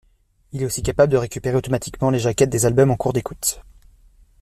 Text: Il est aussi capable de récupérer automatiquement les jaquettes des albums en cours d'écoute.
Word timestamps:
Il 0.51 0.63
est 0.63 0.65
aussi 0.65 0.81
capable 0.81 1.11
de 1.13 1.17
récupérer 1.17 1.55
automatiquement 1.55 2.09
les 2.09 2.17
jaquettes 2.17 2.49
des 2.49 2.65
albums 2.65 2.89
en 2.89 2.97
cours 2.97 3.13
d'écoute. 3.13 3.61